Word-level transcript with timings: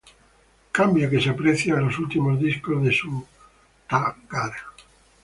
Cambio 0.77 1.09
que 1.11 1.21
se 1.21 1.29
aprecia 1.29 1.75
en 1.75 1.81
los 1.85 1.99
últimos 1.99 2.39
discos 2.39 2.83
de 2.83 2.91
Su 2.91 3.23
Ta 3.87 4.15
Gar. 4.31 4.51